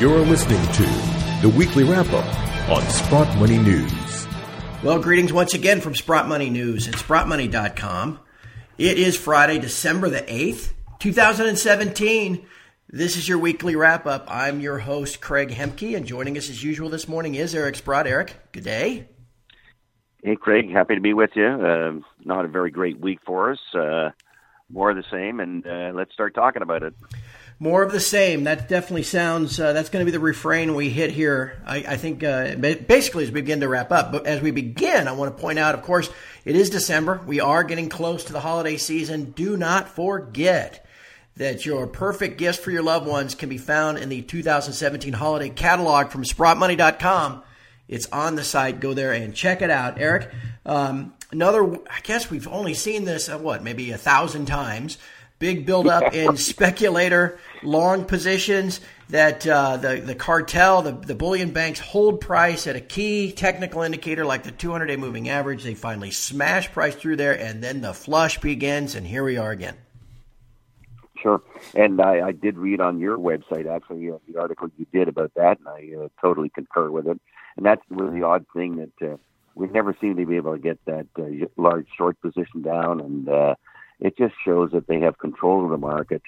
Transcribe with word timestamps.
You're 0.00 0.20
listening 0.20 0.62
to 0.72 0.82
the 1.46 1.52
weekly 1.54 1.84
wrap 1.84 2.10
up 2.14 2.70
on 2.70 2.80
Sprott 2.88 3.36
Money 3.36 3.58
News. 3.58 4.26
Well, 4.82 4.98
greetings 4.98 5.30
once 5.30 5.52
again 5.52 5.82
from 5.82 5.94
Sprott 5.94 6.26
Money 6.26 6.48
News 6.48 6.88
at 6.88 6.94
sprottmoney.com. 6.94 8.18
It 8.78 8.98
is 8.98 9.18
Friday, 9.18 9.58
December 9.58 10.08
the 10.08 10.22
8th, 10.22 10.72
2017. 11.00 12.46
This 12.88 13.18
is 13.18 13.28
your 13.28 13.36
weekly 13.36 13.76
wrap 13.76 14.06
up. 14.06 14.24
I'm 14.26 14.60
your 14.60 14.78
host, 14.78 15.20
Craig 15.20 15.50
Hemke, 15.50 15.94
and 15.94 16.06
joining 16.06 16.38
us 16.38 16.48
as 16.48 16.64
usual 16.64 16.88
this 16.88 17.06
morning 17.06 17.34
is 17.34 17.54
Eric 17.54 17.76
Sprott. 17.76 18.06
Eric, 18.06 18.34
good 18.52 18.64
day. 18.64 19.06
Hey, 20.24 20.36
Craig, 20.36 20.70
happy 20.72 20.94
to 20.94 21.02
be 21.02 21.12
with 21.12 21.32
you. 21.34 21.44
Uh, 21.44 22.00
not 22.24 22.46
a 22.46 22.48
very 22.48 22.70
great 22.70 22.98
week 22.98 23.18
for 23.26 23.50
us. 23.50 23.60
Uh, 23.74 24.12
more 24.70 24.90
of 24.90 24.96
the 24.96 25.04
same, 25.10 25.40
and 25.40 25.66
uh, 25.66 25.92
let's 25.94 26.14
start 26.14 26.34
talking 26.34 26.62
about 26.62 26.82
it. 26.84 26.94
More 27.62 27.82
of 27.82 27.92
the 27.92 28.00
same. 28.00 28.44
That 28.44 28.70
definitely 28.70 29.02
sounds. 29.02 29.60
Uh, 29.60 29.74
that's 29.74 29.90
going 29.90 30.00
to 30.00 30.10
be 30.10 30.16
the 30.16 30.18
refrain 30.18 30.74
we 30.74 30.88
hit 30.88 31.10
here. 31.10 31.62
I, 31.66 31.84
I 31.88 31.96
think 31.98 32.24
uh, 32.24 32.54
basically 32.56 33.24
as 33.24 33.30
we 33.30 33.42
begin 33.42 33.60
to 33.60 33.68
wrap 33.68 33.92
up. 33.92 34.12
But 34.12 34.26
as 34.26 34.40
we 34.40 34.50
begin, 34.50 35.06
I 35.06 35.12
want 35.12 35.36
to 35.36 35.38
point 35.38 35.58
out, 35.58 35.74
of 35.74 35.82
course, 35.82 36.08
it 36.46 36.56
is 36.56 36.70
December. 36.70 37.20
We 37.26 37.38
are 37.38 37.62
getting 37.62 37.90
close 37.90 38.24
to 38.24 38.32
the 38.32 38.40
holiday 38.40 38.78
season. 38.78 39.32
Do 39.32 39.58
not 39.58 39.90
forget 39.90 40.86
that 41.36 41.66
your 41.66 41.86
perfect 41.86 42.38
gifts 42.38 42.58
for 42.58 42.70
your 42.70 42.82
loved 42.82 43.06
ones 43.06 43.34
can 43.34 43.50
be 43.50 43.58
found 43.58 43.98
in 43.98 44.08
the 44.08 44.22
2017 44.22 45.12
holiday 45.12 45.50
catalog 45.50 46.08
from 46.08 46.24
SprottMoney.com. 46.24 47.42
It's 47.88 48.06
on 48.06 48.36
the 48.36 48.44
site. 48.44 48.80
Go 48.80 48.94
there 48.94 49.12
and 49.12 49.34
check 49.34 49.60
it 49.60 49.68
out. 49.68 50.00
Eric, 50.00 50.30
um, 50.64 51.12
another. 51.30 51.74
I 51.90 52.00
guess 52.04 52.30
we've 52.30 52.48
only 52.48 52.72
seen 52.72 53.04
this 53.04 53.28
uh, 53.28 53.36
what 53.36 53.62
maybe 53.62 53.90
a 53.90 53.98
thousand 53.98 54.46
times 54.46 54.96
big 55.40 55.66
buildup 55.66 56.14
in 56.14 56.36
speculator 56.36 57.40
long 57.64 58.04
positions 58.04 58.80
that 59.08 59.44
uh, 59.44 59.76
the 59.76 59.96
the 59.96 60.14
cartel, 60.14 60.82
the 60.82 60.92
the 60.92 61.16
bullion 61.16 61.50
banks 61.50 61.80
hold 61.80 62.20
price 62.20 62.68
at 62.68 62.76
a 62.76 62.80
key 62.80 63.32
technical 63.32 63.82
indicator 63.82 64.24
like 64.24 64.44
the 64.44 64.52
200 64.52 64.86
day 64.86 64.96
moving 64.96 65.28
average. 65.28 65.64
They 65.64 65.74
finally 65.74 66.12
smash 66.12 66.70
price 66.70 66.94
through 66.94 67.16
there, 67.16 67.36
and 67.36 67.60
then 67.60 67.80
the 67.80 67.92
flush 67.92 68.38
begins, 68.38 68.94
and 68.94 69.04
here 69.04 69.24
we 69.24 69.36
are 69.36 69.50
again. 69.50 69.76
Sure, 71.20 71.42
and 71.74 72.00
I, 72.00 72.28
I 72.28 72.32
did 72.32 72.56
read 72.56 72.80
on 72.80 73.00
your 73.00 73.18
website 73.18 73.66
actually 73.66 74.10
uh, 74.10 74.18
the 74.32 74.40
article 74.40 74.68
you 74.78 74.86
did 74.92 75.08
about 75.08 75.32
that, 75.34 75.58
and 75.58 75.68
I 75.68 76.04
uh, 76.04 76.08
totally 76.20 76.50
concur 76.50 76.90
with 76.90 77.08
it. 77.08 77.20
And 77.56 77.66
that's 77.66 77.82
really 77.90 78.20
the 78.20 78.26
odd 78.26 78.46
thing 78.54 78.76
that 78.76 79.12
uh, 79.12 79.16
we 79.54 79.66
never 79.66 79.94
seem 80.00 80.16
to 80.16 80.24
be 80.24 80.36
able 80.36 80.54
to 80.54 80.58
get 80.58 80.78
that 80.86 81.06
uh, 81.18 81.46
large 81.56 81.88
short 81.98 82.20
position 82.20 82.62
down, 82.62 83.00
and 83.00 83.28
uh, 83.28 83.54
it 84.00 84.16
just 84.16 84.34
shows 84.44 84.70
that 84.72 84.86
they 84.86 85.00
have 85.00 85.18
control 85.18 85.64
of 85.64 85.70
the 85.70 85.78
market. 85.78 86.22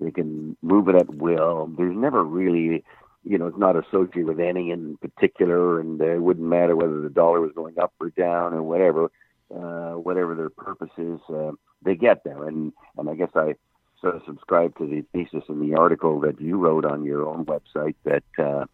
They 0.00 0.10
can 0.10 0.56
move 0.62 0.88
it 0.88 0.94
at 0.94 1.14
will. 1.14 1.70
There's 1.76 1.96
never 1.96 2.22
really, 2.22 2.84
you 3.24 3.38
know, 3.38 3.46
it's 3.46 3.58
not 3.58 3.76
associated 3.76 4.26
with 4.26 4.40
any 4.40 4.70
in 4.70 4.96
particular, 4.98 5.80
and 5.80 6.00
it 6.00 6.22
wouldn't 6.22 6.46
matter 6.46 6.76
whether 6.76 7.00
the 7.00 7.10
dollar 7.10 7.40
was 7.40 7.52
going 7.54 7.78
up 7.78 7.92
or 8.00 8.10
down 8.10 8.54
or 8.54 8.62
whatever, 8.62 9.10
uh, 9.54 9.92
whatever 9.98 10.34
their 10.34 10.50
purpose 10.50 10.90
is. 10.96 11.20
Uh, 11.28 11.52
they 11.82 11.96
get 11.96 12.24
there, 12.24 12.46
and 12.46 12.72
and 12.96 13.10
I 13.10 13.14
guess 13.14 13.30
I 13.34 13.56
sort 14.00 14.16
of 14.16 14.22
subscribe 14.24 14.78
to 14.78 14.86
the 14.86 15.04
thesis 15.12 15.44
in 15.48 15.60
the 15.60 15.76
article 15.76 16.20
that 16.20 16.40
you 16.40 16.56
wrote 16.56 16.84
on 16.84 17.04
your 17.04 17.26
own 17.26 17.44
website 17.44 17.96
that. 18.04 18.24
Uh, 18.38 18.66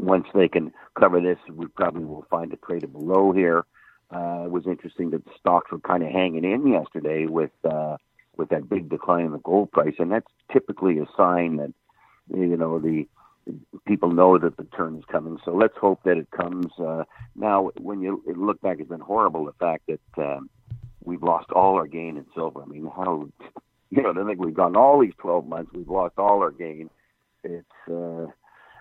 once 0.00 0.26
they 0.32 0.46
can 0.46 0.72
cover 0.96 1.20
this, 1.20 1.38
we 1.52 1.66
probably 1.66 2.04
will 2.04 2.24
find 2.30 2.52
a 2.52 2.56
tradable 2.56 3.02
low 3.02 3.32
here. 3.32 3.64
Uh, 4.10 4.44
it 4.44 4.50
was 4.50 4.66
interesting 4.66 5.10
that 5.10 5.22
stocks 5.38 5.70
were 5.70 5.80
kind 5.80 6.02
of 6.02 6.10
hanging 6.10 6.44
in 6.44 6.66
yesterday 6.66 7.26
with 7.26 7.50
uh, 7.64 7.96
with 8.36 8.48
that 8.48 8.68
big 8.68 8.88
decline 8.88 9.26
in 9.26 9.32
the 9.32 9.38
gold 9.38 9.70
price, 9.70 9.94
and 9.98 10.10
that's 10.10 10.30
typically 10.52 10.98
a 10.98 11.06
sign 11.16 11.56
that 11.56 11.72
you 12.34 12.56
know 12.56 12.78
the 12.78 13.06
people 13.86 14.10
know 14.10 14.38
that 14.38 14.56
the 14.56 14.64
turn 14.64 14.96
is 14.96 15.04
coming. 15.10 15.38
So 15.44 15.54
let's 15.54 15.76
hope 15.76 16.00
that 16.04 16.16
it 16.16 16.30
comes. 16.30 16.66
Uh, 16.78 17.04
now, 17.34 17.70
when 17.80 18.00
you 18.00 18.22
look 18.26 18.60
back, 18.60 18.78
it's 18.80 18.88
been 18.88 19.00
horrible 19.00 19.44
the 19.44 19.52
fact 19.52 19.88
that 19.88 20.22
um, 20.22 20.48
we've 21.04 21.22
lost 21.22 21.50
all 21.52 21.76
our 21.76 21.86
gain 21.86 22.16
in 22.16 22.26
silver. 22.34 22.62
I 22.62 22.66
mean, 22.66 22.90
how 22.94 23.28
you 23.90 24.02
know, 24.02 24.10
I 24.10 24.26
think 24.26 24.40
we've 24.42 24.54
gone 24.54 24.76
all 24.76 25.00
these 25.00 25.14
12 25.18 25.46
months, 25.46 25.72
we've 25.74 25.88
lost 25.88 26.14
all 26.18 26.40
our 26.42 26.50
gain. 26.50 26.90
It's 27.44 27.90
uh, 27.90 28.26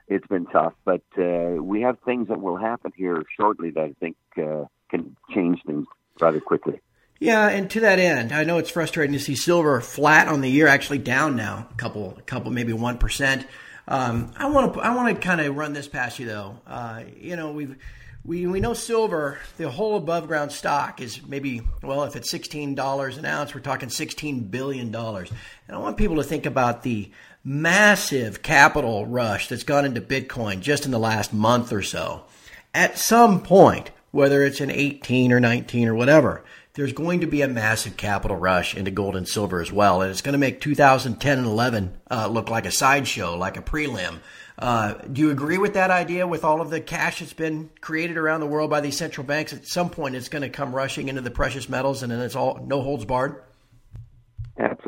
it's 0.08 0.28
been 0.28 0.46
tough, 0.46 0.74
but 0.86 1.04
uh, 1.18 1.62
we 1.62 1.82
have 1.82 1.98
things 2.06 2.30
that 2.30 2.40
will 2.40 2.56
happen 2.56 2.92
here 2.96 3.24
shortly 3.36 3.72
that 3.72 3.82
I 3.82 3.94
think 4.00 4.16
uh, 4.38 4.66
can 4.90 5.16
change 5.34 5.62
things 5.66 5.86
rather 6.20 6.40
quickly. 6.40 6.82
Yeah, 7.20 7.48
and 7.48 7.70
to 7.72 7.80
that 7.80 7.98
end, 7.98 8.32
I 8.32 8.44
know 8.44 8.60
it's 8.60 8.70
frustrating 8.70 9.14
to 9.14 9.20
see 9.20 9.36
silver 9.36 9.82
flat 9.82 10.28
on 10.28 10.42
the 10.42 10.50
year, 10.50 10.68
actually 10.68 11.00
down 11.00 11.36
now, 11.36 11.68
a 11.72 11.74
couple, 11.76 12.16
a 12.18 12.22
couple, 12.22 12.52
maybe 12.52 12.74
one 12.74 13.00
percent. 13.00 13.48
Um, 13.88 14.34
I 14.38 14.48
want 14.48 14.74
to, 14.74 14.82
I 14.82 14.96
want 14.96 15.16
to 15.16 15.28
kind 15.28 15.42
of 15.42 15.56
run 15.56 15.74
this 15.74 15.88
past 15.88 16.20
you 16.20 16.28
though. 16.28 16.60
Uh, 16.68 17.04
you 17.20 17.36
know, 17.36 17.54
we've, 17.54 17.76
we 18.24 18.46
we 18.46 18.60
know 18.60 18.74
silver, 18.74 19.40
the 19.58 19.70
whole 19.70 19.98
above 19.98 20.28
ground 20.28 20.52
stock 20.52 21.02
is 21.02 21.26
maybe, 21.26 21.62
well, 21.82 22.04
if 22.04 22.16
it's 22.16 22.30
sixteen 22.30 22.76
dollars 22.76 23.18
an 23.18 23.26
ounce, 23.26 23.56
we're 23.56 23.62
talking 23.62 23.90
sixteen 23.90 24.42
billion 24.50 24.92
dollars. 24.92 25.32
And 25.68 25.76
I 25.76 25.80
want 25.80 25.98
people 25.98 26.18
to 26.18 26.24
think 26.24 26.46
about 26.46 26.84
the 26.84 27.10
massive 27.44 28.42
capital 28.44 29.06
rush 29.06 29.48
that's 29.48 29.64
gone 29.64 29.86
into 29.86 30.02
Bitcoin 30.02 30.60
just 30.60 30.86
in 30.86 30.92
the 30.92 31.00
last 31.00 31.34
month 31.34 31.72
or 31.72 31.82
so. 31.82 32.26
At 32.74 33.00
some 33.00 33.42
point, 33.42 33.90
whether 34.12 34.44
it's 34.44 34.62
an 34.62 34.72
18 34.72 35.32
or 35.32 35.40
19 35.40 35.88
or 35.88 35.96
whatever, 35.96 36.44
there's 36.74 36.94
going 36.94 37.22
to 37.22 37.28
be 37.28 37.42
a 37.42 37.48
massive 37.48 37.98
capital 37.98 38.38
rush 38.38 38.76
into 38.76 38.92
gold 38.92 39.16
and 39.16 39.28
silver 39.28 39.62
as 39.62 39.72
well. 39.72 40.02
And 40.02 40.12
it's 40.12 40.22
going 40.22 40.34
to 40.34 40.40
make 40.40 40.62
2010 40.62 41.38
and 41.38 41.48
11 41.48 41.98
uh, 42.12 42.28
look 42.28 42.50
like 42.50 42.66
a 42.66 42.72
sideshow, 42.72 43.36
like 43.36 43.58
a 43.58 43.62
prelim. 43.62 44.20
Uh, 44.60 44.94
do 45.12 45.22
you 45.22 45.32
agree 45.32 45.58
with 45.58 45.74
that 45.74 45.92
idea 45.92 46.26
with 46.26 46.44
all 46.44 46.62
of 46.62 46.70
the 46.70 46.82
cash 46.82 47.20
that's 47.20 47.34
been 47.34 47.70
created 47.82 48.18
around 48.18 48.40
the 48.40 48.48
world 48.48 48.70
by 48.70 48.82
these 48.82 48.98
central 48.98 49.26
banks? 49.26 49.54
At 49.54 49.68
some 49.68 49.90
point, 49.90 50.16
it's 50.16 50.30
going 50.30 50.42
to 50.44 50.50
come 50.50 50.74
rushing 50.74 51.10
into 51.10 51.22
the 51.22 51.32
precious 51.32 51.68
metals 51.68 52.04
and 52.04 52.12
then 52.12 52.20
it's 52.20 52.36
all 52.36 52.64
no 52.66 52.82
holds 52.82 53.06
barred? 53.06 53.42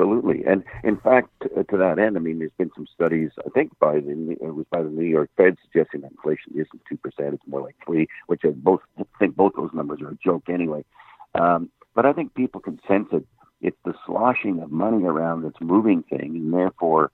Absolutely, 0.00 0.44
and 0.46 0.64
in 0.82 0.96
fact, 0.96 1.28
to 1.42 1.76
that 1.76 1.98
end, 1.98 2.16
I 2.16 2.20
mean, 2.20 2.38
there's 2.38 2.50
been 2.56 2.70
some 2.74 2.86
studies. 2.86 3.32
I 3.44 3.50
think 3.50 3.78
by 3.78 4.00
the 4.00 4.34
it 4.40 4.54
was 4.54 4.64
by 4.70 4.82
the 4.82 4.88
New 4.88 5.04
York 5.04 5.28
Fed 5.36 5.58
suggesting 5.62 6.00
that 6.00 6.12
inflation 6.12 6.52
isn't 6.54 6.80
two 6.88 6.96
percent; 6.96 7.34
it's 7.34 7.46
more 7.46 7.60
like 7.60 7.76
three, 7.84 8.08
which 8.26 8.40
I 8.44 8.48
both 8.48 8.80
think 9.18 9.36
both 9.36 9.52
those 9.56 9.74
numbers 9.74 10.00
are 10.00 10.08
a 10.08 10.18
joke 10.24 10.44
anyway. 10.48 10.86
Um, 11.34 11.70
but 11.94 12.06
I 12.06 12.14
think 12.14 12.34
people 12.34 12.62
can 12.62 12.80
sense 12.88 13.08
it. 13.12 13.26
It's 13.60 13.76
the 13.84 13.92
sloshing 14.06 14.60
of 14.60 14.70
money 14.70 15.04
around 15.04 15.42
that's 15.42 15.60
moving 15.60 16.02
things, 16.04 16.34
and 16.34 16.54
therefore, 16.54 17.10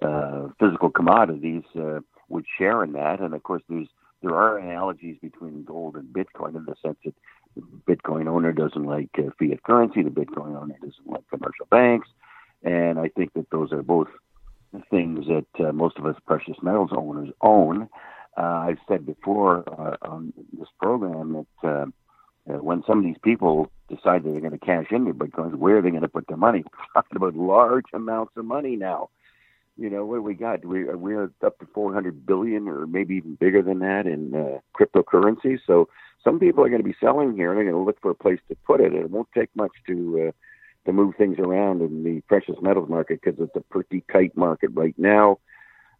uh, 0.00 0.48
physical 0.58 0.90
commodities 0.90 1.64
uh, 1.78 2.00
would 2.30 2.46
share 2.56 2.82
in 2.82 2.92
that. 2.92 3.20
And 3.20 3.34
of 3.34 3.42
course, 3.42 3.62
there's 3.68 3.88
there 4.22 4.34
are 4.34 4.56
analogies 4.56 5.18
between 5.20 5.64
gold 5.64 5.94
and 5.96 6.08
Bitcoin 6.08 6.56
in 6.56 6.64
the 6.64 6.74
sense 6.82 6.96
that 7.04 7.14
Bitcoin 7.86 8.28
owner 8.28 8.52
doesn't 8.52 8.84
like 8.84 9.10
uh, 9.18 9.28
fiat 9.38 9.62
currency, 9.62 10.02
the 10.02 10.08
Bitcoin 10.08 10.58
owner 10.58 10.76
doesn't 10.80 11.06
like 11.06 11.28
commercial 11.28 11.66
banks, 11.70 12.08
and 12.62 12.98
I 12.98 13.08
think 13.08 13.32
that 13.34 13.50
those 13.50 13.72
are 13.72 13.82
both 13.82 14.08
things 14.90 15.26
that 15.26 15.66
uh, 15.68 15.72
most 15.72 15.98
of 15.98 16.06
us 16.06 16.16
precious 16.26 16.56
metals 16.62 16.90
owners 16.92 17.30
own. 17.40 17.88
Uh, 18.36 18.40
I've 18.40 18.78
said 18.88 19.04
before 19.04 19.64
uh, 19.68 19.96
on 20.08 20.32
this 20.52 20.68
program 20.78 21.44
that 21.62 21.68
uh, 21.68 21.86
uh, 22.52 22.58
when 22.62 22.82
some 22.86 22.98
of 22.98 23.04
these 23.04 23.18
people 23.22 23.70
decide 23.88 24.22
that 24.22 24.30
they're 24.30 24.40
going 24.40 24.52
to 24.52 24.58
cash 24.58 24.86
in 24.90 25.04
their 25.04 25.14
bitcoins, 25.14 25.54
where 25.56 25.78
are 25.78 25.82
they 25.82 25.90
going 25.90 26.02
to 26.02 26.08
put 26.08 26.26
their 26.28 26.36
money? 26.36 26.64
We're 26.72 27.02
talking 27.02 27.16
about 27.16 27.34
large 27.34 27.86
amounts 27.92 28.32
of 28.36 28.44
money 28.44 28.76
now 28.76 29.10
you 29.80 29.88
know 29.88 30.04
what 30.04 30.16
do 30.16 30.22
we 30.22 30.34
got? 30.34 30.64
We 30.64 30.84
we're 30.84 31.32
up 31.44 31.58
to 31.58 31.66
400 31.74 32.26
billion, 32.26 32.68
or 32.68 32.86
maybe 32.86 33.14
even 33.14 33.36
bigger 33.36 33.62
than 33.62 33.78
that, 33.78 34.06
in 34.06 34.34
uh, 34.34 34.58
cryptocurrency. 34.78 35.58
So 35.66 35.88
some 36.22 36.38
people 36.38 36.62
are 36.62 36.68
going 36.68 36.82
to 36.82 36.88
be 36.88 36.96
selling 37.00 37.34
here. 37.34 37.50
And 37.50 37.56
they're 37.56 37.72
going 37.72 37.82
to 37.82 37.86
look 37.86 38.00
for 38.02 38.10
a 38.10 38.14
place 38.14 38.40
to 38.48 38.56
put 38.66 38.82
it. 38.82 38.92
It 38.92 39.10
won't 39.10 39.28
take 39.34 39.48
much 39.56 39.72
to 39.86 40.28
uh, 40.28 40.32
to 40.86 40.92
move 40.92 41.14
things 41.16 41.38
around 41.38 41.82
in 41.82 42.04
the 42.04 42.20
precious 42.22 42.56
metals 42.62 42.88
market 42.88 43.20
because 43.22 43.38
it's 43.40 43.54
a 43.56 43.60
pretty 43.60 44.02
tight 44.12 44.36
market 44.36 44.70
right 44.72 44.94
now. 44.98 45.38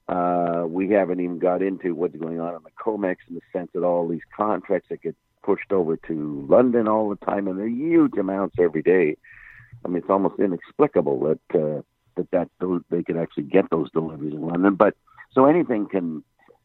Uh, 0.08 0.64
we 0.66 0.90
haven't 0.90 1.20
even 1.20 1.38
got 1.38 1.62
into 1.62 1.94
what's 1.94 2.16
going 2.16 2.40
on 2.40 2.54
in 2.54 2.62
the 2.64 2.70
COMEX 2.82 3.16
in 3.28 3.36
the 3.36 3.40
sense 3.52 3.70
that 3.74 3.84
all 3.84 4.08
these 4.08 4.22
contracts 4.36 4.88
that 4.88 5.02
get 5.02 5.14
pushed 5.42 5.72
over 5.72 5.96
to 5.96 6.46
London 6.48 6.88
all 6.88 7.08
the 7.08 7.24
time, 7.24 7.46
and 7.46 7.58
they're 7.58 7.68
huge 7.68 8.16
amounts 8.18 8.56
every 8.58 8.82
day. 8.82 9.16
I 9.84 9.88
mean, 9.88 9.98
it's 9.98 10.10
almost 10.10 10.40
inexplicable 10.40 11.20
that 11.20 11.60
uh, 11.60 11.82
that 12.16 12.30
that 12.32 12.48
those, 12.60 12.82
they 12.90 13.02
could 13.02 13.16
actually 13.16 13.44
get 13.44 13.70
those 13.70 13.90
deliveries 13.92 14.34
in 14.34 14.42
London. 14.42 14.74
But 14.74 14.94
so 15.32 15.46
anything 15.46 15.86
can 15.86 16.24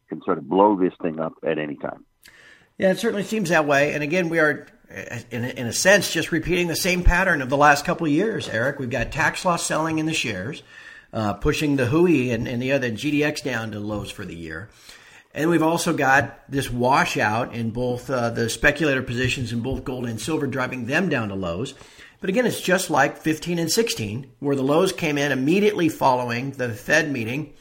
can 0.09 0.21
sort 0.23 0.37
of 0.37 0.49
blow 0.49 0.75
this 0.75 0.93
thing 1.01 1.19
up 1.19 1.33
at 1.43 1.57
any 1.57 1.75
time. 1.75 2.05
Yeah, 2.77 2.91
it 2.91 2.99
certainly 2.99 3.23
seems 3.23 3.49
that 3.49 3.65
way. 3.65 3.93
And 3.93 4.03
again, 4.03 4.27
we 4.27 4.39
are, 4.39 4.67
in 5.31 5.45
a, 5.45 5.47
in 5.47 5.67
a 5.67 5.73
sense, 5.73 6.11
just 6.11 6.33
repeating 6.33 6.67
the 6.67 6.75
same 6.75 7.03
pattern 7.03 7.41
of 7.41 7.49
the 7.49 7.55
last 7.55 7.85
couple 7.85 8.05
of 8.05 8.11
years. 8.11 8.49
Eric, 8.49 8.79
we've 8.79 8.89
got 8.89 9.13
tax 9.13 9.45
loss 9.45 9.65
selling 9.65 9.97
in 9.97 10.05
the 10.05 10.13
shares, 10.13 10.61
uh, 11.13 11.33
pushing 11.33 11.77
the 11.77 11.85
HUI 11.85 12.31
and, 12.31 12.47
and 12.47 12.61
the 12.61 12.73
other 12.73 12.91
GDX 12.91 13.43
down 13.43 13.71
to 13.71 13.79
lows 13.79 14.11
for 14.11 14.25
the 14.25 14.35
year. 14.35 14.69
And 15.33 15.49
we've 15.49 15.63
also 15.63 15.93
got 15.93 16.49
this 16.49 16.69
washout 16.69 17.53
in 17.53 17.71
both 17.71 18.09
uh, 18.09 18.29
the 18.31 18.49
speculator 18.49 19.01
positions 19.01 19.53
in 19.53 19.61
both 19.61 19.85
gold 19.85 20.05
and 20.05 20.19
silver, 20.19 20.45
driving 20.45 20.85
them 20.85 21.07
down 21.07 21.29
to 21.29 21.35
lows. 21.35 21.75
But 22.19 22.29
again, 22.29 22.45
it's 22.45 22.61
just 22.61 22.89
like 22.89 23.17
15 23.17 23.57
and 23.57 23.71
16, 23.71 24.31
where 24.39 24.55
the 24.55 24.63
lows 24.63 24.91
came 24.91 25.17
in 25.17 25.31
immediately 25.31 25.87
following 25.87 26.51
the 26.51 26.69
Fed 26.73 27.11
meeting 27.11 27.53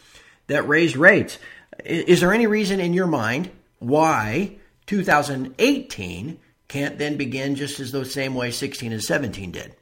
that 0.48 0.66
raised 0.66 0.96
rates. 0.96 1.38
Is 1.84 2.20
there 2.20 2.32
any 2.32 2.46
reason 2.46 2.80
in 2.80 2.94
your 2.94 3.06
mind 3.06 3.50
why 3.78 4.58
2018 4.86 6.38
can't 6.68 6.98
then 6.98 7.16
begin 7.16 7.54
just 7.54 7.80
as 7.80 7.92
those 7.92 8.12
same 8.12 8.34
way 8.34 8.50
16 8.50 8.92
and 8.92 9.02
17 9.02 9.50
did? 9.52 9.76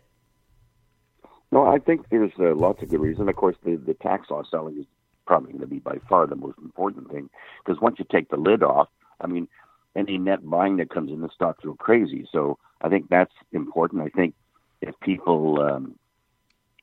No, 1.51 1.67
I 1.67 1.79
think 1.79 2.09
there's 2.11 2.33
uh, 2.39 2.55
lots 2.55 2.83
of 2.83 2.89
good 2.89 3.01
reason. 3.01 3.29
Of 3.29 3.37
course, 3.37 3.57
the, 3.65 3.77
the 3.77 3.95
tax 3.95 4.31
law 4.31 4.43
selling 4.51 4.79
is 4.79 4.87
probably 5.27 5.53
going 5.53 5.61
to 5.61 5.67
be 5.67 5.79
by 5.79 5.99
far 6.09 6.27
the 6.27 6.37
most 6.37 6.59
important 6.59 7.11
thing 7.11 7.31
because 7.65 7.81
once 7.81 7.99
you 7.99 8.07
take 8.11 8.31
the 8.31 8.37
lid 8.37 8.63
off, 8.63 8.89
I 9.21 9.27
mean, 9.27 9.49
any 9.95 10.19
net 10.19 10.49
buying 10.49 10.79
that 10.79 10.91
comes 10.91 11.11
in 11.11 11.21
the 11.21 11.29
stocks 11.35 11.65
go 11.65 11.75
crazy. 11.75 12.27
So 12.33 12.59
I 12.81 12.89
think 12.89 13.09
that's 13.09 13.33
important. 13.53 14.03
I 14.03 14.09
think 14.09 14.35
if 14.81 14.99
people 15.01 15.61
um, 15.61 15.99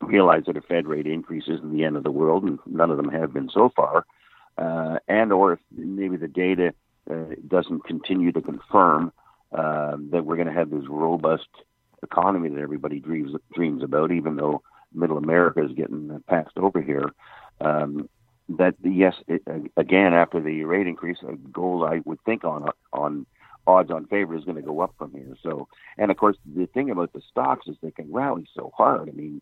realize 0.02 0.44
that 0.46 0.58
a 0.58 0.62
Fed 0.62 0.88
rate 0.88 1.08
increase 1.08 1.46
isn't 1.48 1.74
the 1.74 1.84
end 1.84 1.98
of 1.98 2.04
the 2.04 2.12
world, 2.12 2.44
and 2.44 2.60
none 2.66 2.92
of 2.92 2.98
them 2.98 3.10
have 3.10 3.34
been 3.34 3.50
so 3.50 3.70
far, 3.76 4.06
uh, 4.58 5.00
and 5.08 5.34
or 5.34 5.54
if 5.54 5.60
maybe 5.72 6.18
the 6.18 6.28
data 6.28 6.74
uh, 7.10 7.36
doesn't 7.48 7.86
continue 7.86 8.32
to 8.32 8.42
confirm 8.42 9.12
uh, 9.52 9.98
that 10.12 10.26
we're 10.26 10.36
going 10.36 10.48
to 10.48 10.54
have 10.54 10.70
this 10.70 10.88
robust 10.88 11.48
economy 12.04 12.50
that 12.50 12.62
everybody 12.62 13.00
dreams 13.00 13.32
dreams 13.54 13.84
about, 13.84 14.12
even 14.12 14.36
though 14.36 14.62
Middle 14.94 15.18
America 15.18 15.64
is 15.64 15.72
getting 15.74 16.24
passed 16.28 16.58
over 16.58 16.82
here. 16.82 17.12
Um, 17.62 18.10
that 18.58 18.76
yes, 18.84 19.16
it, 19.28 19.44
again 19.78 20.14
after 20.14 20.42
the 20.42 20.64
rate 20.64 20.88
increase, 20.88 21.18
a 21.28 21.36
gold 21.36 21.88
I 21.88 22.02
would 22.06 22.20
think 22.26 22.44
on 22.44 22.70
on 22.94 23.26
odds 23.68 23.92
on 23.92 24.06
favor 24.08 24.36
is 24.36 24.44
going 24.44 24.56
to 24.56 24.64
go 24.64 24.82
up 24.82 24.96
from 24.98 25.12
here. 25.12 25.36
So, 25.44 25.68
and 25.98 26.10
of 26.10 26.18
course, 26.18 26.38
the 26.56 26.66
thing 26.68 26.90
about 26.90 27.14
the 27.14 27.22
stocks 27.30 27.68
is 27.68 27.76
they 27.82 27.92
can 27.92 28.12
rally 28.12 28.48
so 28.56 28.72
hard. 28.76 29.10
I 29.10 29.12
mean, 29.12 29.42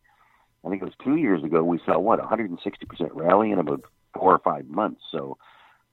I 0.66 0.69
think 0.69 0.81
it 0.81 0.86
was 0.86 0.94
two 1.04 1.16
years 1.16 1.44
ago 1.44 1.64
we 1.64 1.80
saw 1.86 1.98
what 2.00 2.19
160 2.19 2.86
percent 2.86 3.14
rally 3.14 3.52
in 3.52 3.60
about 3.60 3.81
four 4.14 4.34
or 4.34 4.40
five 4.40 4.68
months. 4.68 5.02
So 5.12 5.38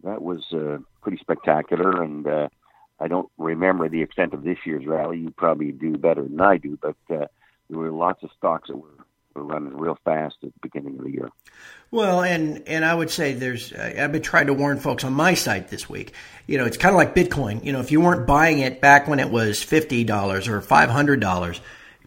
that 0.05 0.23
was 0.23 0.45
uh, 0.53 0.79
pretty 1.03 1.19
spectacular. 1.19 2.03
And 2.03 2.27
uh, 2.27 2.49
I 3.01 3.09
don't 3.09 3.29
remember 3.39 3.89
the 3.89 4.03
extent 4.03 4.35
of 4.35 4.45
this 4.45 4.59
year's 4.65 4.87
rally. 4.87 5.19
You 5.19 5.31
probably 5.31 5.73
do 5.73 5.97
better 5.97 6.23
than 6.23 6.41
I 6.41 6.59
do, 6.59 6.79
but 6.81 6.97
uh, 7.11 7.27
there 7.69 7.79
were 7.79 7.91
lots 7.91 8.23
of 8.23 8.31
stocks 8.37 8.69
that 8.69 8.77
were 8.77 8.89
running 9.35 9.77
real 9.77 9.99
fast 10.05 10.37
at 10.43 10.53
the 10.53 10.61
beginning 10.63 10.99
of 10.99 11.05
the 11.05 11.11
year. 11.11 11.31
Well, 11.91 12.23
and 12.23 12.63
and 12.67 12.85
I 12.85 12.95
would 12.95 13.11
say 13.11 13.33
there's 13.33 13.73
I've 13.73 14.13
been 14.13 14.23
trying 14.23 14.47
to 14.47 14.55
warn 14.55 14.79
folks 14.79 15.05
on 15.05 15.13
my 15.13 15.35
site 15.35 15.69
this 15.69 15.89
week. 15.89 16.13
You 16.47 16.59
know, 16.59 16.65
it's 16.65 16.77
kind 16.77 16.95
of 16.95 16.97
like 16.97 17.15
Bitcoin. 17.15 17.65
You 17.65 17.73
know, 17.73 17.81
if 17.81 17.93
you 17.93 18.01
weren't 18.01 18.27
buying 18.27 18.59
it 18.61 18.81
back 18.81 19.09
when 19.09 19.21
it 19.21 19.31
was 19.31 19.63
fifty 19.63 20.05
dollars 20.05 20.49
or 20.49 20.61
five 20.61 20.89
hundred 20.91 21.21
dollars, 21.21 21.61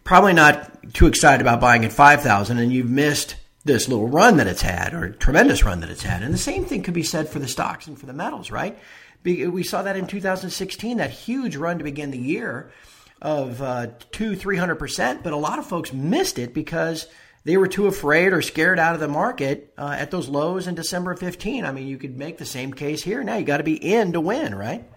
probably 0.04 0.32
not 0.32 0.94
too 0.94 1.06
excited 1.06 1.40
about 1.40 1.60
buying 1.60 1.84
at 1.84 1.92
five 1.92 2.22
thousand, 2.22 2.58
and 2.58 2.72
you've 2.72 2.90
missed 2.90 3.36
this 3.68 3.88
little 3.88 4.08
run 4.08 4.38
that 4.38 4.46
it's 4.46 4.62
had 4.62 4.94
or 4.94 5.10
tremendous 5.10 5.62
run 5.62 5.80
that 5.80 5.90
it's 5.90 6.02
had. 6.02 6.22
And 6.22 6.34
the 6.34 6.38
same 6.38 6.64
thing 6.64 6.82
could 6.82 6.94
be 6.94 7.02
said 7.02 7.28
for 7.28 7.38
the 7.38 7.46
stocks 7.46 7.86
and 7.86 7.98
for 7.98 8.06
the 8.06 8.12
metals, 8.12 8.50
right? 8.50 8.76
We 9.22 9.62
saw 9.62 9.82
that 9.82 9.96
in 9.96 10.06
2016, 10.06 10.96
that 10.96 11.10
huge 11.10 11.54
run 11.54 11.78
to 11.78 11.84
begin 11.84 12.10
the 12.10 12.18
year 12.18 12.70
of 13.20 13.60
uh, 13.60 13.88
two, 14.10 14.36
three 14.36 14.56
hundred 14.56 14.76
percent, 14.76 15.22
but 15.22 15.32
a 15.32 15.36
lot 15.36 15.58
of 15.58 15.66
folks 15.66 15.92
missed 15.92 16.38
it 16.38 16.54
because 16.54 17.08
they 17.44 17.56
were 17.56 17.68
too 17.68 17.86
afraid 17.86 18.32
or 18.32 18.42
scared 18.42 18.78
out 18.78 18.94
of 18.94 19.00
the 19.00 19.08
market 19.08 19.74
uh, 19.76 19.96
at 19.98 20.10
those 20.10 20.28
lows 20.28 20.66
in 20.66 20.74
December 20.74 21.12
of 21.12 21.18
15. 21.18 21.64
I 21.64 21.72
mean, 21.72 21.88
you 21.88 21.98
could 21.98 22.16
make 22.16 22.38
the 22.38 22.44
same 22.44 22.72
case 22.72 23.02
here. 23.02 23.22
Now 23.22 23.36
you 23.36 23.44
got 23.44 23.58
to 23.58 23.64
be 23.64 23.74
in 23.74 24.12
to 24.12 24.20
win, 24.20 24.54
right? 24.54 24.88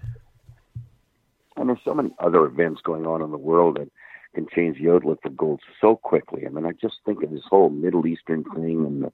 And 1.58 1.70
there's 1.70 1.80
so 1.84 1.94
many 1.94 2.12
other 2.20 2.46
events 2.46 2.82
going 2.84 3.06
on 3.06 3.22
in 3.22 3.32
the 3.32 3.38
world 3.38 3.78
that 3.78 3.90
can 4.34 4.48
change 4.54 4.78
the 4.80 4.90
outlook 4.90 5.20
for 5.22 5.30
gold 5.30 5.62
so 5.80 5.96
quickly. 5.96 6.46
I 6.46 6.50
mean, 6.50 6.66
I 6.66 6.72
just 6.72 7.00
think 7.06 7.24
of 7.24 7.32
this 7.32 7.44
whole 7.50 7.70
Middle 7.70 8.08
Eastern 8.08 8.44
thing 8.44 8.86
and 8.86 9.04
the 9.04 9.12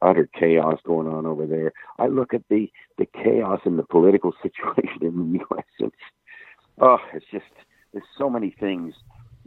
utter 0.00 0.28
chaos 0.38 0.78
going 0.84 1.08
on 1.08 1.26
over 1.26 1.46
there. 1.46 1.72
I 1.98 2.06
look 2.06 2.34
at 2.34 2.42
the 2.48 2.70
the 2.98 3.06
chaos 3.06 3.60
in 3.64 3.76
the 3.76 3.82
political 3.82 4.32
situation 4.42 5.02
in 5.02 5.32
the 5.32 5.38
U.S. 5.50 5.64
It's 5.78 5.96
oh, 6.80 6.98
it's 7.12 7.26
just 7.30 7.44
there's 7.92 8.04
so 8.16 8.30
many 8.30 8.54
things 8.58 8.94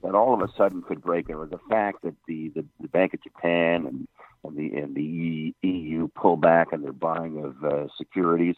that 0.04 0.16
all 0.16 0.34
of 0.34 0.42
a 0.42 0.52
sudden 0.58 0.82
could 0.82 1.02
break. 1.02 1.28
There 1.28 1.38
was 1.38 1.52
the 1.52 1.60
fact 1.70 2.02
that 2.04 2.16
the, 2.28 2.50
the, 2.56 2.66
the 2.80 2.88
Bank 2.88 3.14
of 3.14 3.22
Japan 3.22 3.86
and, 3.86 4.08
and 4.44 4.58
the 4.58 4.78
and 4.78 4.96
the 4.96 5.54
EU 5.62 6.08
pull 6.16 6.38
back 6.38 6.74
on 6.74 6.82
their 6.82 6.94
buying 6.94 7.44
of 7.44 7.64
uh, 7.64 7.88
securities. 7.98 8.56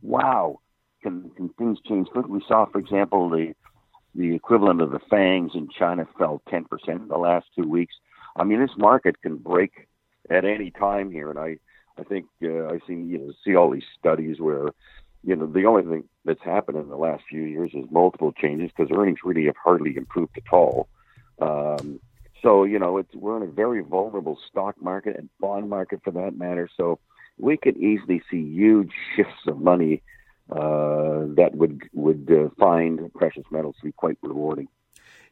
Wow, 0.00 0.60
can, 1.02 1.30
can 1.36 1.50
things 1.50 1.78
change 1.86 2.08
quickly? 2.08 2.32
We 2.32 2.44
saw, 2.46 2.66
for 2.66 2.78
example, 2.78 3.28
the 3.28 3.54
the 4.14 4.34
equivalent 4.34 4.80
of 4.80 4.90
the 4.90 5.00
FANGs 5.10 5.54
in 5.54 5.68
China 5.68 6.06
fell 6.18 6.42
10% 6.48 6.64
in 6.88 7.08
the 7.08 7.18
last 7.18 7.46
two 7.56 7.68
weeks. 7.68 7.94
I 8.36 8.44
mean, 8.44 8.60
this 8.60 8.76
market 8.76 9.20
can 9.20 9.36
break 9.36 9.88
at 10.30 10.44
any 10.44 10.70
time 10.70 11.10
here, 11.10 11.30
and 11.30 11.38
I 11.38 11.58
I 11.98 12.04
think 12.04 12.26
uh, 12.44 12.66
I 12.66 12.78
see 12.86 12.94
you 12.94 13.18
know 13.18 13.32
see 13.44 13.56
all 13.56 13.70
these 13.70 13.82
studies 13.98 14.38
where 14.38 14.70
you 15.24 15.36
know, 15.36 15.46
the 15.46 15.64
only 15.64 15.82
thing 15.82 16.04
that's 16.24 16.42
happened 16.42 16.78
in 16.78 16.88
the 16.88 16.96
last 16.96 17.24
few 17.28 17.42
years 17.42 17.72
is 17.74 17.84
multiple 17.90 18.32
changes 18.32 18.70
because 18.74 18.90
earnings 18.96 19.18
really 19.24 19.46
have 19.46 19.56
hardly 19.62 19.96
improved 19.96 20.36
at 20.36 20.52
all. 20.52 20.88
Um, 21.40 22.00
so, 22.42 22.64
you 22.64 22.78
know, 22.78 22.98
it's, 22.98 23.14
we're 23.14 23.36
in 23.36 23.42
a 23.42 23.52
very 23.52 23.82
vulnerable 23.82 24.38
stock 24.48 24.80
market 24.80 25.16
and 25.16 25.28
bond 25.40 25.68
market 25.68 26.00
for 26.04 26.12
that 26.12 26.38
matter. 26.38 26.68
So 26.76 27.00
we 27.36 27.56
could 27.56 27.76
easily 27.76 28.22
see 28.30 28.42
huge 28.42 28.92
shifts 29.16 29.46
of 29.46 29.60
money 29.60 30.02
that 30.48 31.50
would 31.54 31.82
would 31.92 32.30
uh, 32.30 32.48
find 32.58 33.12
precious 33.14 33.44
metals 33.50 33.76
to 33.78 33.84
be 33.86 33.92
quite 33.92 34.18
rewarding. 34.22 34.68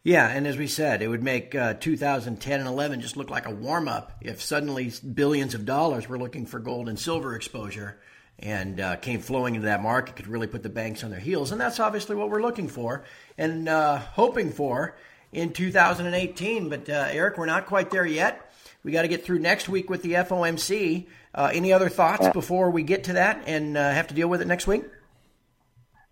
Yeah, 0.02 0.28
and 0.28 0.46
as 0.46 0.56
we 0.56 0.68
said, 0.68 1.02
it 1.02 1.08
would 1.08 1.24
make 1.24 1.54
uh, 1.56 1.74
2010 1.74 2.60
and 2.60 2.68
11 2.68 3.00
just 3.00 3.16
look 3.16 3.28
like 3.28 3.46
a 3.46 3.50
warm 3.50 3.88
up 3.88 4.12
if 4.20 4.40
suddenly 4.40 4.92
billions 5.14 5.52
of 5.52 5.64
dollars 5.64 6.08
were 6.08 6.16
looking 6.16 6.46
for 6.46 6.60
gold 6.60 6.88
and 6.88 6.96
silver 6.96 7.34
exposure 7.34 7.98
and 8.38 8.80
uh, 8.80 8.96
came 8.96 9.20
flowing 9.20 9.54
into 9.54 9.66
that 9.66 9.82
market 9.82 10.14
could 10.14 10.28
really 10.28 10.46
put 10.46 10.62
the 10.62 10.68
banks 10.68 11.02
on 11.02 11.10
their 11.10 11.18
heels. 11.18 11.52
And 11.52 11.60
that's 11.60 11.80
obviously 11.80 12.14
what 12.14 12.30
we're 12.30 12.42
looking 12.42 12.68
for 12.68 13.04
and 13.38 13.68
uh, 13.68 13.98
hoping 13.98 14.52
for 14.52 14.96
in 15.32 15.52
2018. 15.52 16.68
But 16.68 16.88
uh, 16.88 17.08
Eric, 17.10 17.38
we're 17.38 17.46
not 17.46 17.66
quite 17.66 17.90
there 17.90 18.06
yet. 18.06 18.52
We 18.84 18.92
got 18.92 19.02
to 19.02 19.08
get 19.08 19.24
through 19.24 19.40
next 19.40 19.68
week 19.68 19.90
with 19.90 20.02
the 20.02 20.12
FOMC. 20.12 21.06
Uh, 21.34 21.50
any 21.52 21.72
other 21.72 21.88
thoughts 21.88 22.28
before 22.28 22.70
we 22.70 22.82
get 22.82 23.04
to 23.04 23.14
that 23.14 23.42
and 23.46 23.76
uh, 23.76 23.90
have 23.90 24.06
to 24.06 24.14
deal 24.14 24.28
with 24.28 24.40
it 24.40 24.46
next 24.46 24.66
week? 24.66 24.84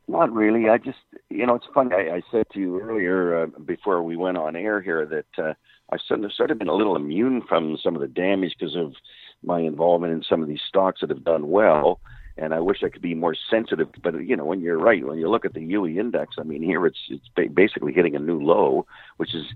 Not 0.06 0.32
really. 0.32 0.68
I 0.68 0.78
just, 0.78 0.98
you 1.30 1.46
know, 1.46 1.54
it's 1.54 1.66
funny. 1.72 1.94
I, 1.94 2.16
I 2.16 2.22
said 2.30 2.46
to 2.52 2.60
you 2.60 2.80
earlier 2.80 3.44
uh, 3.44 3.46
before 3.64 4.02
we 4.02 4.16
went 4.16 4.36
on 4.36 4.54
air 4.54 4.80
here 4.80 5.06
that 5.06 5.56
I've 5.90 6.00
sort 6.06 6.24
of, 6.24 6.32
sort 6.32 6.50
of 6.50 6.58
been 6.58 6.68
a 6.68 6.74
little 6.74 6.96
immune 6.96 7.42
from 7.48 7.78
some 7.82 7.94
of 7.94 8.00
the 8.02 8.08
damage 8.08 8.54
because 8.58 8.76
of 8.76 8.94
my 9.42 9.60
involvement 9.60 10.12
in 10.12 10.22
some 10.22 10.42
of 10.42 10.48
these 10.48 10.60
stocks 10.68 11.00
that 11.00 11.10
have 11.10 11.24
done 11.24 11.50
well 11.50 12.00
and 12.36 12.52
I 12.52 12.60
wish 12.60 12.82
I 12.82 12.88
could 12.88 13.02
be 13.02 13.14
more 13.14 13.36
sensitive. 13.50 13.88
But 14.02 14.24
you 14.24 14.36
know, 14.36 14.44
when 14.44 14.60
you're 14.60 14.78
right, 14.78 15.04
when 15.06 15.18
you 15.18 15.28
look 15.30 15.44
at 15.44 15.54
the 15.54 15.60
HUI 15.60 15.98
index, 15.98 16.36
I 16.38 16.42
mean, 16.42 16.62
here 16.62 16.84
it's 16.86 16.98
it's 17.08 17.28
basically 17.54 17.92
hitting 17.92 18.16
a 18.16 18.20
new 18.20 18.42
low, 18.42 18.86
which 19.16 19.34
is 19.34 19.46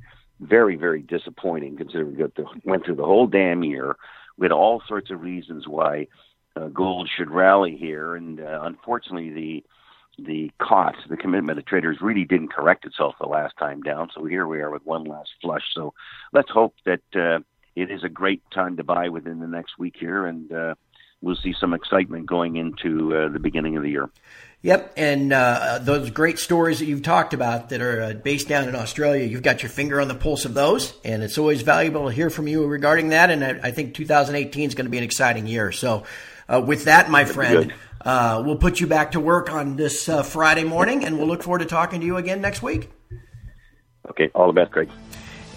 very 0.41 0.77
very 0.77 1.03
disappointing 1.03 1.77
considering 1.77 2.13
we 2.13 2.19
got 2.19 2.35
the, 2.37 2.45
went 2.65 2.85
through 2.85 2.97
the 2.97 3.05
whole 3.05 3.27
damn 3.27 3.65
year 3.65 3.97
with 4.37 4.53
all 4.53 4.83
sorts 4.87 5.11
of 5.11 5.21
reasons 5.21 5.67
why 5.67 6.07
uh, 6.55 6.69
gold 6.69 7.11
should 7.15 7.31
rally 7.31 7.77
here, 7.77 8.15
and 8.15 8.41
uh, 8.41 8.61
unfortunately 8.63 9.31
the 9.31 9.65
the 10.19 10.51
cost, 10.59 10.99
the 11.09 11.17
commitment 11.17 11.59
of 11.59 11.67
traders 11.67 11.99
really 12.01 12.25
didn't 12.25 12.53
correct 12.53 12.85
itself 12.85 13.15
the 13.21 13.29
last 13.29 13.57
time 13.57 13.83
down. 13.83 14.11
So 14.15 14.25
here 14.25 14.47
we 14.47 14.61
are 14.61 14.71
with 14.71 14.85
one 14.85 15.05
last 15.05 15.31
flush. 15.41 15.63
So 15.75 15.95
let's 16.33 16.51
hope 16.51 16.75
that 16.85 17.03
uh, 17.15 17.41
it 17.77 17.91
is 17.91 18.03
a 18.05 18.09
great 18.09 18.43
time 18.53 18.77
to 18.77 18.85
buy 18.85 19.09
within 19.09 19.39
the 19.39 19.47
next 19.47 19.79
week 19.79 19.95
here, 19.99 20.27
and 20.27 20.53
uh, 20.53 20.75
we'll 21.21 21.37
see 21.37 21.55
some 21.59 21.75
excitement 21.75 22.27
going 22.27 22.57
into 22.57 23.17
uh, 23.17 23.29
the 23.29 23.39
beginning 23.39 23.77
of 23.77 23.83
the 23.83 23.91
year. 23.91 24.11
Yep, 24.63 24.95
and 24.97 25.33
uh, 25.33 25.79
those 25.81 26.11
great 26.11 26.41
stories 26.41 26.81
that 26.81 26.87
you've 26.87 27.05
talked 27.05 27.33
about 27.33 27.69
that 27.69 27.81
are 27.81 28.03
uh, 28.03 28.13
based 28.15 28.49
down 28.49 28.69
in 28.69 28.75
Australia, 28.75 29.25
you've 29.25 29.45
got 29.45 29.63
your 29.63 29.71
finger 29.71 30.01
on 30.01 30.09
the 30.09 30.17
pulse 30.17 30.45
of 30.45 30.55
those, 30.55 30.93
and 31.05 31.23
it's 31.23 31.39
always 31.39 31.63
valuable 31.63 32.07
to 32.07 32.13
hear 32.13 32.29
from 32.29 32.49
you 32.49 32.67
regarding 32.67 33.11
that. 33.11 33.31
And 33.31 33.45
I, 33.45 33.69
I 33.69 33.71
think 33.71 33.95
2018 33.95 34.69
is 34.69 34.75
going 34.75 34.87
to 34.87 34.91
be 34.91 34.99
an 34.99 35.05
exciting 35.05 35.47
year. 35.47 35.71
So, 35.71 36.03
uh, 36.49 36.61
with 36.61 36.85
that, 36.85 37.09
my 37.09 37.25
friend, 37.25 37.73
uh, 38.09 38.43
we'll 38.43 38.57
put 38.57 38.81
you 38.81 38.87
back 38.87 39.13
to 39.13 39.21
work 39.21 39.53
on 39.53 39.77
this 39.77 40.09
uh, 40.09 40.23
Friday 40.23 40.65
morning, 40.65 41.05
and 41.05 41.19
we'll 41.19 41.27
look 41.27 41.43
forward 41.43 41.59
to 41.59 41.67
talking 41.67 42.01
to 42.01 42.07
you 42.07 42.17
again 42.17 42.41
next 42.41 42.63
week. 42.63 42.91
Okay, 44.09 44.31
all 44.35 44.47
the 44.47 44.55
best, 44.55 44.73
Craig. 44.73 44.89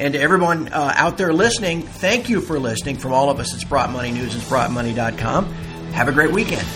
And 0.02 0.16
to 0.16 0.20
everyone 0.20 0.68
uh, 0.68 0.94
out 0.98 1.18
there 1.18 1.32
listening, 1.32 1.82
thank 1.82 2.28
you 2.28 2.42
for 2.42 2.60
listening 2.60 2.98
from 2.98 3.14
all 3.14 3.30
of 3.30 3.40
us 3.40 3.54
at 3.54 3.62
Sprott 3.62 3.90
Money 3.92 4.12
News 4.12 4.34
and 4.34 4.44
SprottMoney.com. 4.44 5.46
Have 5.94 6.10
a 6.10 6.12
great 6.12 6.34
weekend. 6.34 6.68